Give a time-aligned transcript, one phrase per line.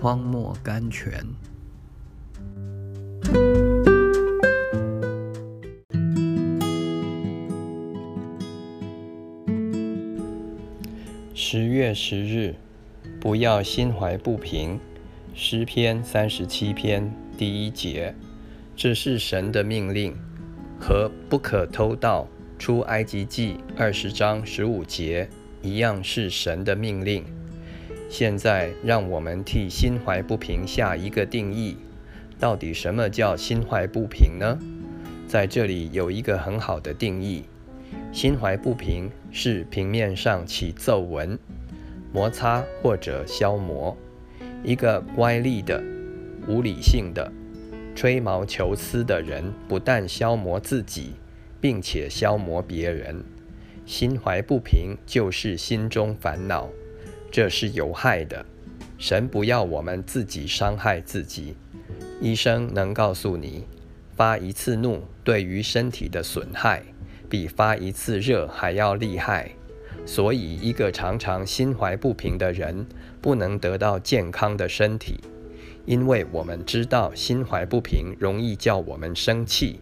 [0.00, 1.12] 荒漠甘泉。
[11.34, 12.54] 十月十日，
[13.20, 14.80] 不要心怀不平。
[15.34, 18.14] 诗篇三十七篇第一节，
[18.74, 20.16] 这是神的命令，
[20.80, 22.26] 和不可偷盗
[22.58, 25.28] 出埃及记二十章十五节
[25.60, 27.22] 一样，是神的命令。
[28.10, 31.76] 现在，让我们替心怀不平下一个定义：
[32.40, 34.58] 到底什么叫心怀不平呢？
[35.28, 37.44] 在这里有一个很好的定义：
[38.12, 41.38] 心怀不平是平面上起皱纹、
[42.12, 43.96] 摩擦或者消磨。
[44.64, 45.80] 一个乖戾的、
[46.48, 47.30] 无理性的、
[47.94, 51.12] 吹毛求疵的人，不但消磨自己，
[51.60, 53.22] 并且消磨别人。
[53.86, 56.68] 心怀不平就是心中烦恼。
[57.30, 58.44] 这是有害的。
[58.98, 61.54] 神不要我们自己伤害自己。
[62.20, 63.64] 医生能告诉你，
[64.14, 66.82] 发一次怒对于身体的损害，
[67.28, 69.52] 比发一次热还要厉害。
[70.04, 72.86] 所以，一个常常心怀不平的人，
[73.20, 75.20] 不能得到健康的身体，
[75.86, 79.80] 因为我们知道，心怀不平容易叫我们生气，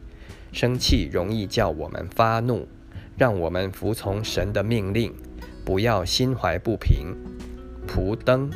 [0.52, 2.68] 生气容易叫我们发怒。
[3.16, 5.12] 让我们服从神的命令，
[5.64, 7.16] 不要心怀不平。
[7.88, 8.50] 蒲灯